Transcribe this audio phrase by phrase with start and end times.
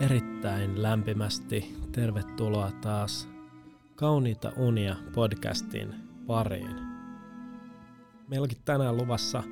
[0.00, 3.28] erittäin lämpimästi tervetuloa taas
[3.96, 5.94] Kauniita unia podcastin
[6.26, 6.76] pariin.
[8.28, 9.42] Meillä onkin tänään luvassa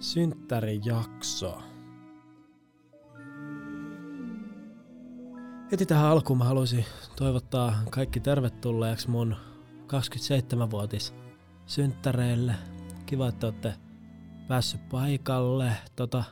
[0.00, 1.62] synttärijakso.
[5.72, 6.84] Heti tähän alkuun mä haluaisin
[7.16, 9.36] toivottaa kaikki tervetulleeksi mun
[9.86, 11.14] 27-vuotis
[11.66, 12.54] synttäreille.
[13.06, 13.74] Kiva, että olette
[14.48, 15.72] päässyt paikalle.
[15.96, 16.24] Tota,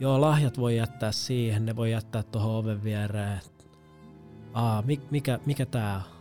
[0.00, 3.40] Joo, lahjat voi jättää siihen, ne voi jättää tuohon oven viereen.
[4.52, 6.16] Aa, mikä, mikä tää on?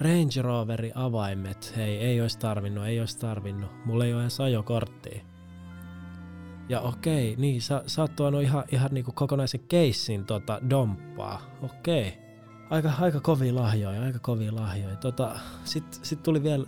[0.00, 1.72] Range Roveri avaimet.
[1.76, 3.70] Hei, ei olisi tarvinnut, ei olisi tarvinnut.
[3.84, 5.20] Mulla ei ole edes ajokorttia.
[6.68, 11.40] Ja okei, niin sä, sä oot tuonut ihan, ihan niinku kokonaisen keissin tota domppaa.
[11.62, 12.18] Okei.
[12.70, 14.96] Aika, aika kovia lahjoja, aika kovia lahjoja.
[14.96, 16.66] Tota, sit, sit tuli vielä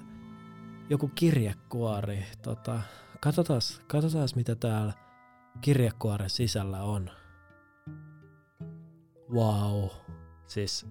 [0.91, 2.25] joku kirjekuori.
[2.43, 2.81] Tota,
[3.21, 4.93] katsotaan, katsotaan mitä täällä
[5.61, 7.11] kirjekuoren sisällä on.
[9.33, 9.85] Wow.
[10.47, 10.87] Siis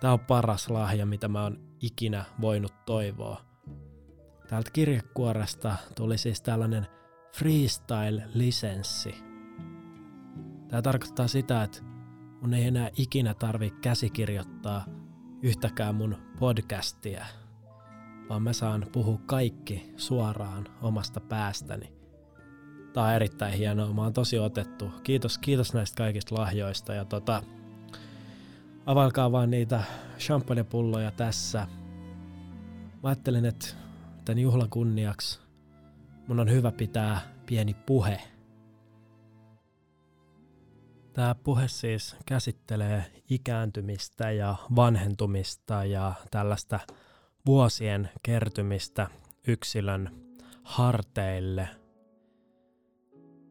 [0.00, 3.40] tää on paras lahja, mitä mä oon ikinä voinut toivoa.
[4.48, 6.86] Täältä kirjekuoresta tuli siis tällainen
[7.36, 9.14] freestyle-lisenssi.
[10.68, 11.82] Tämä tarkoittaa sitä, että
[12.40, 14.84] mun ei enää ikinä tarvi käsikirjoittaa
[15.42, 17.24] yhtäkään mun podcastia,
[18.28, 21.99] vaan mä saan puhua kaikki suoraan omasta päästäni.
[22.92, 23.92] Tää on erittäin hienoa.
[23.92, 24.90] Mä oon tosi otettu.
[25.02, 26.94] Kiitos, kiitos näistä kaikista lahjoista.
[26.94, 27.42] Ja tota,
[28.86, 29.84] availkaa vaan niitä
[30.18, 31.66] champagnepulloja tässä.
[33.02, 33.66] Mä ajattelin, että
[34.24, 35.40] tämän juhlan kunniaksi
[36.28, 38.20] mun on hyvä pitää pieni puhe.
[41.12, 46.80] Tämä puhe siis käsittelee ikääntymistä ja vanhentumista ja tällaista
[47.46, 49.06] vuosien kertymistä
[49.46, 50.10] yksilön
[50.62, 51.68] harteille–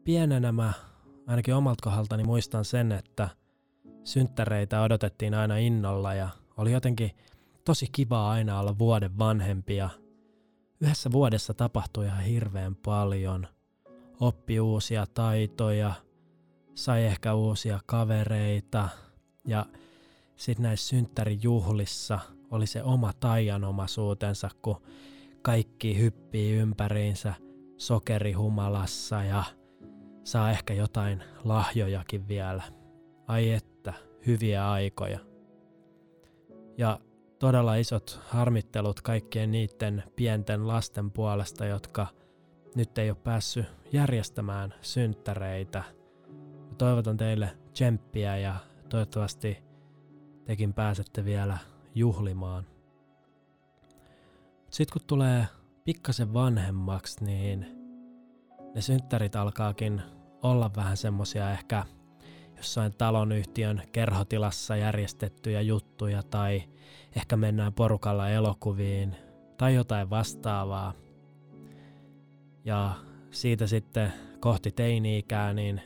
[0.09, 0.73] pienenä mä
[1.27, 3.29] ainakin omalta kohdaltani muistan sen, että
[4.03, 7.11] synttäreitä odotettiin aina innolla ja oli jotenkin
[7.65, 9.89] tosi kiva aina olla vuoden vanhempia.
[10.81, 13.47] Yhdessä vuodessa tapahtui ihan hirveän paljon.
[14.19, 15.93] Oppi uusia taitoja,
[16.75, 18.89] sai ehkä uusia kavereita
[19.47, 19.65] ja
[20.35, 22.19] sitten näissä synttärijuhlissa
[22.51, 24.81] oli se oma taianomaisuutensa, kun
[25.41, 27.33] kaikki hyppii ympäriinsä
[27.77, 29.43] sokerihumalassa ja–
[30.23, 32.63] saa ehkä jotain lahjojakin vielä.
[33.27, 33.93] Ai että,
[34.27, 35.19] hyviä aikoja.
[36.77, 36.99] Ja
[37.39, 42.07] todella isot harmittelut kaikkien niiden pienten lasten puolesta, jotka
[42.75, 45.83] nyt ei ole päässyt järjestämään synttäreitä.
[46.77, 48.55] Toivotan teille tsemppiä ja
[48.89, 49.57] toivottavasti
[50.45, 51.57] tekin pääsette vielä
[51.95, 52.65] juhlimaan.
[54.69, 55.47] Sitten kun tulee
[55.83, 57.78] pikkasen vanhemmaksi, niin
[58.75, 60.01] ne synttärit alkaakin
[60.41, 61.85] olla vähän semmosia ehkä
[62.57, 66.63] jossain talonyhtiön kerhotilassa järjestettyjä juttuja tai
[67.15, 69.15] ehkä mennään porukalla elokuviin
[69.57, 70.93] tai jotain vastaavaa.
[72.65, 72.95] Ja
[73.31, 75.81] siitä sitten kohti teini-ikää, niin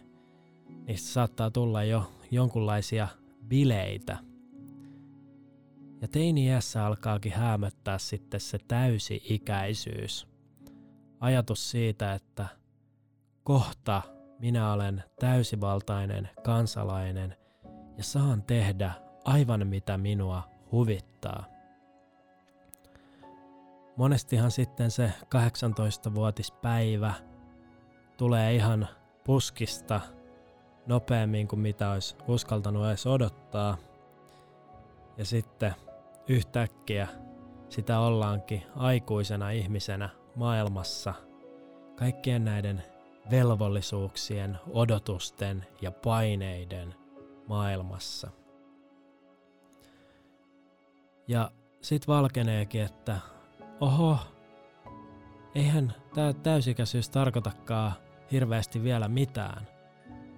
[0.88, 3.07] niistä saattaa tulla jo jonkunlaisia
[3.47, 4.17] bileitä.
[6.01, 10.27] Ja teini-iässä alkaakin häämöttää sitten se täysi-ikäisyys.
[11.19, 12.47] Ajatus siitä, että
[13.43, 14.01] kohta
[14.39, 17.35] minä olen täysivaltainen kansalainen
[17.97, 18.91] ja saan tehdä
[19.25, 21.45] aivan mitä minua huvittaa.
[23.97, 27.13] Monestihan sitten se 18-vuotispäivä
[28.17, 28.87] tulee ihan
[29.23, 30.01] puskista
[30.87, 33.77] nopeammin kuin mitä olisi uskaltanut edes odottaa.
[35.17, 35.75] Ja sitten
[36.27, 37.07] yhtäkkiä
[37.69, 41.13] sitä ollaankin aikuisena ihmisenä maailmassa
[41.95, 42.92] kaikkien näiden
[43.31, 46.95] velvollisuuksien, odotusten ja paineiden
[47.47, 48.31] maailmassa.
[51.28, 51.51] Ja
[51.81, 53.19] sit valkeneekin, että
[53.79, 54.17] oho,
[55.55, 57.91] eihän tämä täysikäisyys tarkoitakaan
[58.31, 59.67] hirveästi vielä mitään.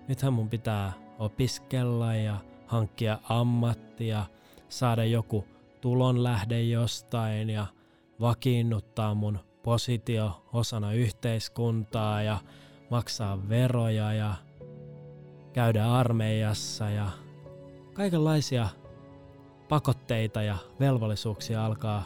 [0.08, 2.38] Nythän mun pitää opiskella ja
[2.68, 4.26] hankkia ammattia,
[4.70, 5.46] saada joku
[5.82, 7.66] tulonlähde jostain ja
[8.22, 12.38] vakiinnuttaa mun positio osana yhteiskuntaa ja
[12.96, 14.34] maksaa veroja ja
[15.54, 17.10] käydä armeijassa ja
[17.94, 18.68] kaikenlaisia
[19.70, 22.04] pakotteita ja velvollisuuksia alkaa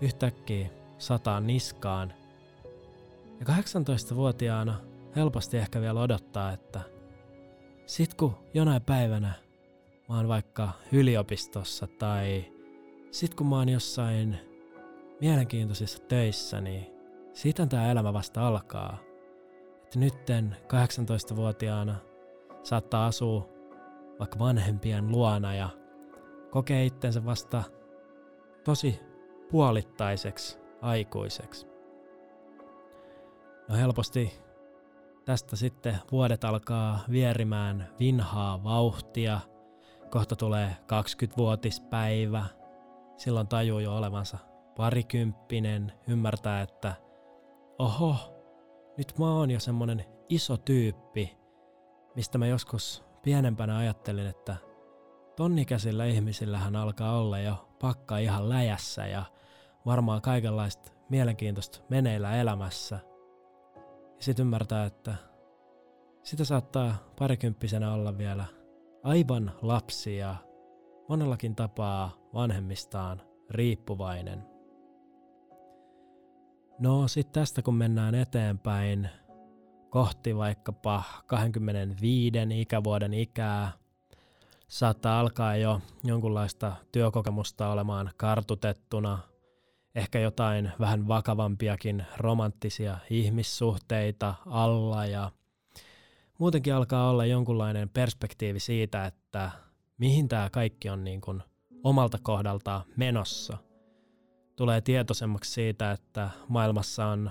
[0.00, 0.68] yhtäkkiä
[0.98, 2.12] sataa niskaan.
[3.40, 4.80] Ja 18-vuotiaana
[5.16, 6.80] helposti ehkä vielä odottaa, että
[7.86, 9.32] sit kun jonain päivänä
[10.08, 12.44] mä oon vaikka yliopistossa tai
[13.10, 14.38] sit kun mä oon jossain
[15.20, 16.86] mielenkiintoisissa töissä, niin
[17.32, 18.98] siitä tämä elämä vasta alkaa–
[19.84, 21.96] että nytten 18-vuotiaana
[22.62, 23.48] saattaa asua
[24.18, 25.68] vaikka vanhempien luona ja
[26.50, 27.62] kokee itsensä vasta
[28.64, 29.00] tosi
[29.50, 31.66] puolittaiseksi aikuiseksi.
[33.68, 34.40] No helposti
[35.24, 39.40] tästä sitten vuodet alkaa vierimään vinhaa vauhtia.
[40.10, 42.44] Kohta tulee 20-vuotispäivä.
[43.16, 44.38] Silloin tajuu jo olevansa
[44.76, 46.94] parikymppinen, ymmärtää, että
[47.78, 48.33] oho,
[48.96, 51.36] nyt mä oon jo semmonen iso tyyppi,
[52.14, 54.56] mistä mä joskus pienempänä ajattelin, että
[55.36, 59.24] tonnikäisillä ihmisillähän alkaa olla jo pakka ihan läjässä ja
[59.86, 62.98] varmaan kaikenlaista mielenkiintoista meneillä elämässä.
[64.16, 65.14] Ja sitten ymmärtää, että
[66.22, 68.44] sitä saattaa parikymppisenä olla vielä
[69.02, 70.36] aivan lapsi ja
[71.08, 74.53] monellakin tapaa vanhemmistaan riippuvainen.
[76.78, 79.08] No sitten tästä kun mennään eteenpäin
[79.90, 83.72] kohti vaikkapa 25 ikävuoden ikää,
[84.68, 89.18] saattaa alkaa jo jonkunlaista työkokemusta olemaan kartutettuna,
[89.94, 95.30] ehkä jotain vähän vakavampiakin romanttisia ihmissuhteita alla ja
[96.38, 99.50] muutenkin alkaa olla jonkunlainen perspektiivi siitä, että
[99.98, 101.42] mihin tämä kaikki on niin kuin
[101.84, 103.63] omalta kohdaltaan menossa.
[104.56, 107.30] Tulee tietoisemmaksi siitä, että maailmassa on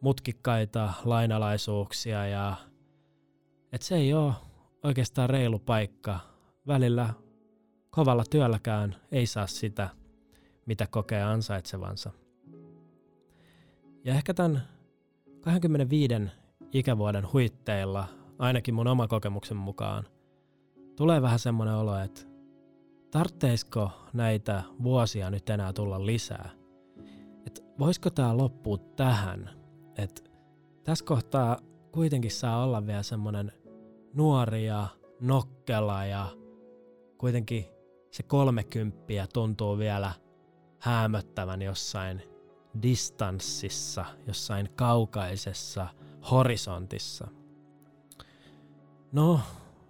[0.00, 2.56] mutkikkaita lainalaisuuksia ja
[3.72, 4.32] että se ei ole
[4.82, 6.20] oikeastaan reilu paikka
[6.66, 7.14] välillä
[7.90, 9.88] kovalla työlläkään ei saa sitä,
[10.66, 12.10] mitä kokee ansaitsevansa.
[14.04, 14.62] Ja ehkä tämän
[15.40, 16.14] 25
[16.72, 18.08] ikävuoden huitteilla,
[18.38, 20.04] ainakin mun oma kokemuksen mukaan,
[20.96, 22.33] tulee vähän semmoinen olo, että
[23.14, 26.50] tartteisko näitä vuosia nyt enää tulla lisää?
[27.46, 29.50] Että voisiko tämä loppua tähän?
[29.98, 30.22] Että
[30.84, 31.58] tässä kohtaa
[31.92, 33.52] kuitenkin saa olla vielä semmoinen
[34.14, 34.86] nuori ja
[35.20, 36.28] nokkela ja
[37.18, 37.64] kuitenkin
[38.10, 40.12] se kolmekymppiä tuntuu vielä
[40.78, 42.22] häämöttävän jossain
[42.82, 45.86] distanssissa, jossain kaukaisessa
[46.30, 47.28] horisontissa.
[49.12, 49.40] No,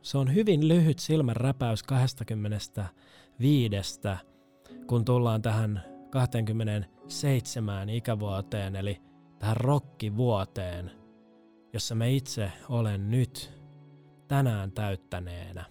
[0.05, 4.01] se on hyvin lyhyt silmänräpäys 25,
[4.87, 9.01] kun tullaan tähän 27 ikävuoteen, eli
[9.39, 10.91] tähän rokkivuoteen,
[11.73, 13.53] jossa me itse olen nyt
[14.29, 15.65] tänään täyttäneenä.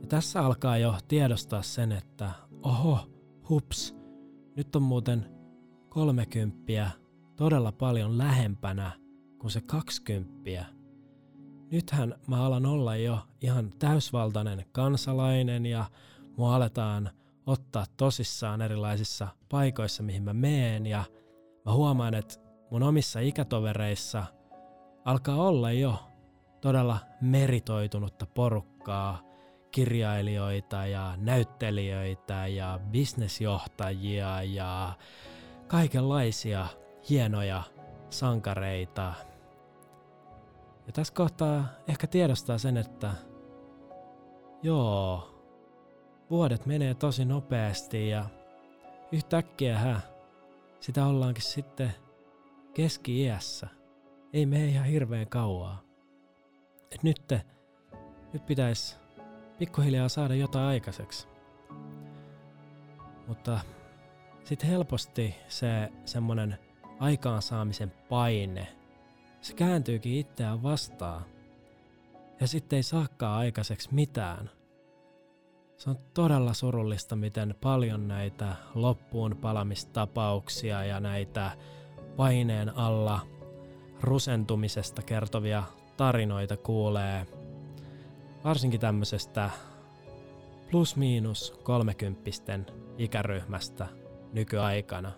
[0.00, 2.30] Ja tässä alkaa jo tiedostaa sen, että
[2.62, 2.98] oho,
[3.48, 3.96] hups,
[4.56, 5.26] nyt on muuten
[5.88, 6.90] kolmekymppiä
[7.36, 8.92] todella paljon lähempänä
[9.38, 10.79] kuin se kaksikymppiä.
[11.70, 15.84] Nythän mä alan olla jo ihan täysvaltainen kansalainen ja
[16.36, 17.10] mua aletaan
[17.46, 21.04] ottaa tosissaan erilaisissa paikoissa, mihin mä meen ja
[21.64, 22.34] mä huomaan, että
[22.70, 24.24] mun omissa ikätovereissa
[25.04, 25.94] alkaa olla jo
[26.60, 29.22] todella meritoitunutta porukkaa,
[29.70, 34.92] kirjailijoita ja näyttelijöitä ja bisnesjohtajia ja
[35.66, 36.66] kaikenlaisia
[37.10, 37.62] hienoja
[38.10, 39.14] sankareita.
[40.90, 43.12] Ja tässä kohtaa ehkä tiedostaa sen, että
[44.62, 45.28] joo,
[46.30, 48.24] vuodet menee tosi nopeasti ja
[49.12, 50.00] yhtäkkiä hä,
[50.80, 51.94] sitä ollaankin sitten
[52.74, 53.68] keski-iässä.
[54.32, 55.82] Ei mene ihan hirveän kauaa.
[56.94, 57.22] Et nyt,
[58.32, 58.96] nyt pitäisi
[59.58, 61.28] pikkuhiljaa saada jotain aikaiseksi.
[63.26, 63.60] Mutta
[64.44, 66.58] sitten helposti se semmonen
[66.98, 68.79] aikaansaamisen paine,
[69.40, 71.24] se kääntyykin itseään vastaan.
[72.40, 74.50] Ja sitten ei saakaan aikaiseksi mitään.
[75.76, 81.50] Se on todella surullista, miten paljon näitä loppuun palamistapauksia ja näitä
[82.16, 83.26] paineen alla
[84.00, 85.62] rusentumisesta kertovia
[85.96, 87.26] tarinoita kuulee–
[88.44, 89.50] varsinkin tämmöisestä
[90.70, 92.66] plus-miinus kolmekymppisten
[92.98, 93.86] ikäryhmästä
[94.32, 95.12] nykyaikana.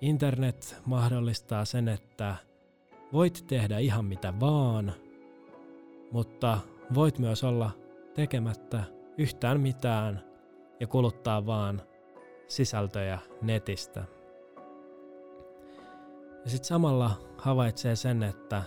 [0.00, 2.36] Internet mahdollistaa sen, että
[3.12, 4.92] voit tehdä ihan mitä vaan,
[6.12, 6.58] mutta
[6.94, 7.70] voit myös olla
[8.14, 8.84] tekemättä
[9.18, 10.20] yhtään mitään
[10.80, 11.82] ja kuluttaa vaan
[12.48, 14.04] sisältöjä netistä.
[16.44, 18.62] Ja sitten samalla havaitsee sen, että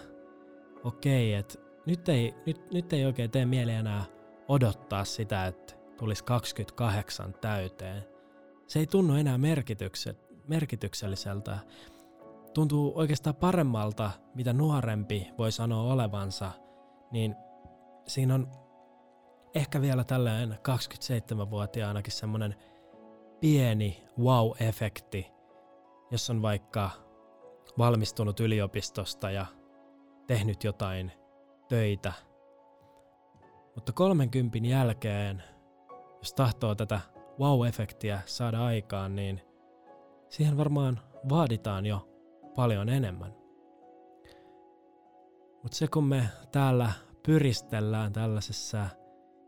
[0.83, 4.03] okei, että nyt ei, nyt, nyt ei oikein tee mieli enää
[4.47, 8.03] odottaa sitä, että tulisi 28 täyteen.
[8.67, 9.39] Se ei tunnu enää
[10.47, 11.57] merkitykselliseltä.
[12.53, 16.51] Tuntuu oikeastaan paremmalta, mitä nuorempi voi sanoa olevansa,
[17.12, 17.36] niin
[18.07, 18.51] siinä on
[19.55, 22.55] ehkä vielä tällainen 27-vuotiaanakin semmoinen
[23.39, 25.31] pieni wow-efekti,
[26.12, 26.89] jos on vaikka
[27.77, 29.45] valmistunut yliopistosta ja
[30.27, 31.12] tehnyt jotain
[31.67, 32.13] töitä.
[33.75, 35.43] Mutta 30 jälkeen,
[36.17, 37.00] jos tahtoo tätä
[37.39, 39.41] wow-efektiä saada aikaan, niin
[40.29, 42.12] siihen varmaan vaaditaan jo
[42.55, 43.36] paljon enemmän.
[45.63, 46.91] Mutta se kun me täällä
[47.25, 48.89] pyristellään tällaisessa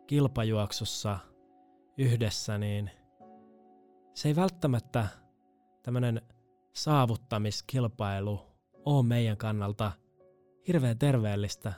[0.08, 1.20] kilpajuoksussa
[1.98, 2.92] yhdessä, niin
[4.14, 5.08] se ei välttämättä
[5.84, 6.22] tämmöinen
[6.74, 8.42] saavuttamiskilpailu
[8.86, 9.92] ole meidän kannalta
[10.68, 11.74] hirveän terveellistä,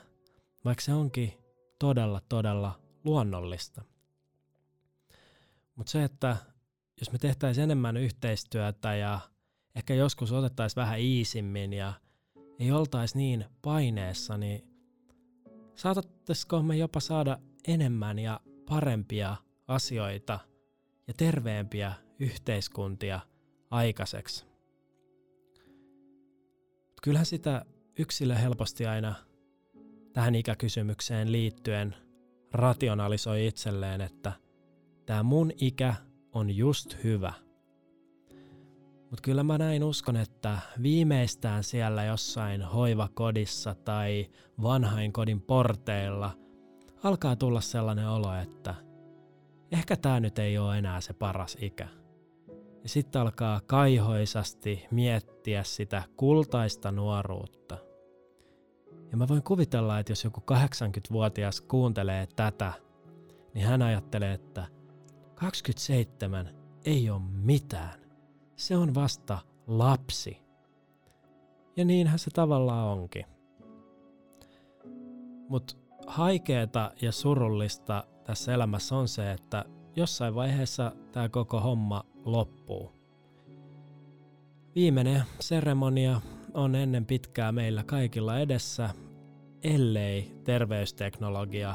[0.64, 1.32] vaikka se onkin
[1.78, 3.82] todella, todella luonnollista.
[5.74, 6.36] Mutta se, että
[7.00, 9.20] jos me tehtäisiin enemmän yhteistyötä ja
[9.78, 11.92] ehkä joskus otettaisiin vähän iisimmin ja
[12.58, 14.64] ei oltaisi niin paineessa, niin
[15.74, 19.36] saataisiko me jopa saada enemmän ja parempia
[19.68, 20.38] asioita
[21.06, 23.20] ja terveempiä yhteiskuntia
[23.70, 24.44] aikaiseksi.
[27.02, 27.64] Kyllähän sitä
[27.98, 29.14] yksilö helposti aina
[30.12, 31.96] tähän ikäkysymykseen liittyen
[32.52, 34.32] rationalisoi itselleen, että
[35.06, 35.94] tämä mun ikä
[36.32, 37.47] on just hyvä.
[39.10, 44.30] Mutta kyllä mä näin uskon, että viimeistään siellä jossain hoivakodissa tai
[44.62, 46.30] vanhainkodin porteilla
[47.02, 48.74] alkaa tulla sellainen olo, että
[49.72, 51.88] ehkä tämä nyt ei ole enää se paras ikä.
[52.82, 57.78] Ja sitten alkaa kaihoisasti miettiä sitä kultaista nuoruutta.
[59.10, 62.72] Ja mä voin kuvitella, että jos joku 80-vuotias kuuntelee tätä,
[63.54, 64.66] niin hän ajattelee, että
[65.34, 68.07] 27 ei ole mitään.
[68.58, 70.42] Se on vasta lapsi.
[71.76, 73.24] Ja niinhän se tavallaan onkin.
[75.48, 75.74] Mutta
[76.06, 79.64] haikeeta ja surullista tässä elämässä on se, että
[79.96, 82.92] jossain vaiheessa tämä koko homma loppuu.
[84.74, 86.20] Viimeinen seremonia
[86.54, 88.90] on ennen pitkää meillä kaikilla edessä,
[89.62, 91.74] ellei terveysteknologia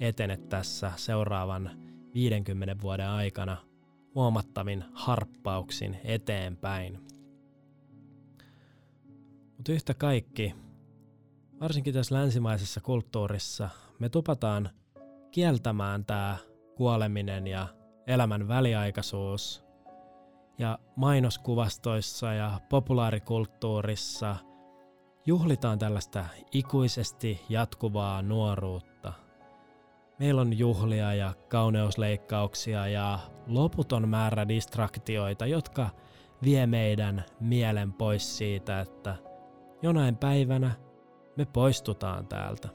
[0.00, 1.70] etene tässä seuraavan
[2.14, 3.56] 50 vuoden aikana
[4.14, 7.00] huomattavin harppauksin eteenpäin.
[9.56, 10.54] Mutta yhtä kaikki,
[11.60, 14.70] varsinkin tässä länsimaisessa kulttuurissa, me tupataan
[15.30, 16.36] kieltämään tämä
[16.76, 17.68] kuoleminen ja
[18.06, 19.64] elämän väliaikaisuus.
[20.58, 24.36] Ja mainoskuvastoissa ja populaarikulttuurissa
[25.26, 29.12] juhlitaan tällaista ikuisesti jatkuvaa nuoruutta.
[30.18, 35.90] Meillä on juhlia ja kauneusleikkauksia ja loputon määrä distraktioita, jotka
[36.42, 39.16] vie meidän mielen pois siitä, että
[39.82, 40.70] jonain päivänä
[41.36, 42.68] me poistutaan täältä.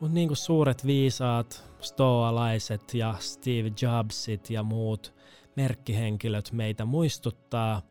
[0.00, 5.14] Mutta niin kuin suuret viisaat, stoalaiset ja Steve Jobsit ja muut
[5.56, 7.82] merkkihenkilöt meitä muistuttaa,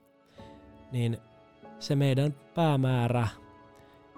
[0.91, 1.17] niin
[1.79, 3.27] se meidän päämäärä,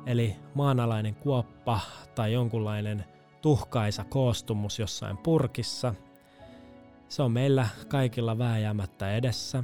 [0.06, 1.80] eli maanalainen kuoppa
[2.16, 3.06] tai jonkunlainen
[3.42, 5.94] tuhkaisa koostumus jossain purkissa,
[7.10, 9.63] se on meillä kaikilla vääjäämättä edessä.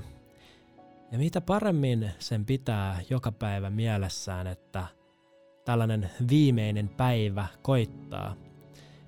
[1.12, 4.88] Ja mitä paremmin sen pitää joka päivä mielessään, että–
[5.66, 8.36] tällainen viimeinen päivä koittaa,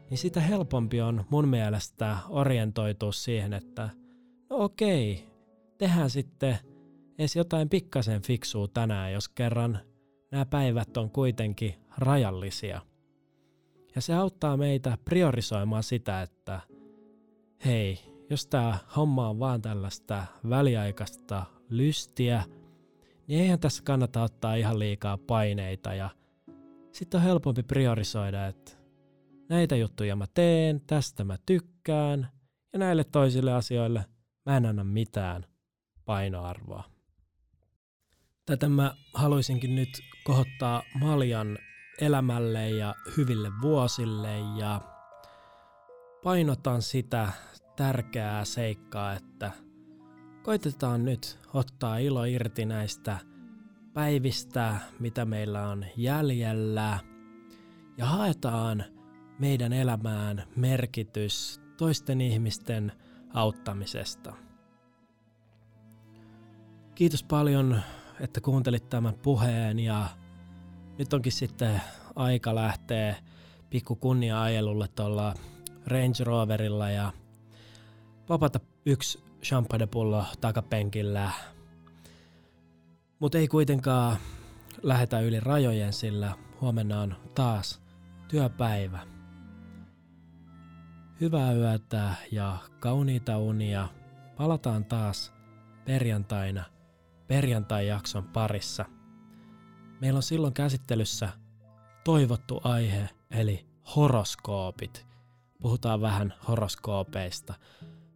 [0.10, 3.89] niin sitä helpompi on mun mielestä orientoitua siihen, että
[4.50, 5.27] no okei,
[5.77, 6.58] tehdään sitten
[7.20, 9.79] edes jotain pikkasen fiksua tänään, jos kerran
[10.36, 12.82] nämä päivät on kuitenkin rajallisia.
[13.96, 16.62] Ja se auttaa meitä priorisoimaan sitä, että
[17.65, 18.00] hei,
[18.30, 22.44] jos tämä homma on vaan tällaista väliaikaista lystiä,
[23.27, 26.10] niin eihän tässä kannata ottaa ihan liikaa paineita ja
[26.92, 28.72] sitten on helpompi priorisoida, että
[29.50, 32.27] näitä juttuja mä teen, tästä mä tykkään,
[32.74, 34.06] ja näille toisille asioille
[34.46, 35.46] mä en anna mitään
[36.06, 36.95] painoarvoa.
[38.46, 39.90] Tätä mä haluaisinkin nyt
[40.24, 41.58] kohottaa Maljan
[42.02, 44.82] elämälle ja hyville vuosille ja
[46.24, 47.30] painotan sitä
[47.75, 49.52] tärkeää seikkaa, että
[50.44, 53.18] koitetaan nyt ottaa ilo irti näistä–
[53.96, 57.00] päivistä, mitä meillä on jäljellä,
[57.98, 58.84] ja haetaan
[59.40, 62.92] meidän elämään merkitys toisten ihmisten
[63.34, 64.34] auttamisesta.
[66.96, 67.82] Kiitos paljon,
[68.19, 70.07] että kuuntelit tämän puheen ja
[70.98, 71.81] nyt onkin sitten
[72.15, 73.15] aika lähteä
[73.69, 75.34] pikku kunnia-ajelulle tuolla
[75.88, 77.12] Range Roverilla ja
[78.27, 81.31] popata yksi champagnepullo takapenkillä
[83.19, 84.17] mutta ei kuitenkaan
[84.84, 87.81] lähetä yli rajojen, sillä huomenna on taas
[88.27, 89.00] työpäivä.
[91.22, 93.88] Hyvää yötä ja kauniita unia.
[94.38, 95.34] Palataan taas
[95.86, 96.63] perjantaina
[97.27, 98.86] perjantai-jakson parissa.
[100.01, 101.29] Meillä on silloin käsittelyssä
[102.03, 103.65] toivottu aihe, eli
[103.96, 105.05] horoskoopit.
[105.62, 107.53] Puhutaan vähän horoskoopeista.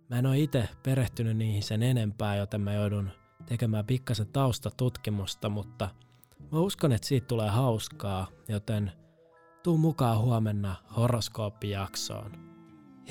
[0.10, 3.10] Mä en ole itse perehtynyt niihin sen enempää, joten mä joudun
[3.46, 5.90] tekemään pikkasen taustatutkimusta, mutta
[6.52, 8.92] mä uskon, että siitä tulee hauskaa, joten
[9.64, 12.32] tuu mukaan huomenna horoskooppijaksoon.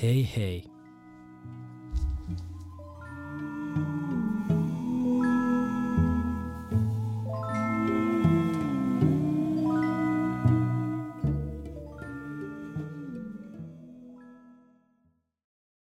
[0.01, 0.78] Hei hei!